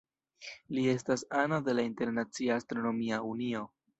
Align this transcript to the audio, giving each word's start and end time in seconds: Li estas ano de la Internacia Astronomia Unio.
Li 0.77 0.85
estas 0.93 1.23
ano 1.41 1.59
de 1.69 1.77
la 1.77 1.85
Internacia 1.91 2.57
Astronomia 2.63 3.23
Unio. 3.37 3.65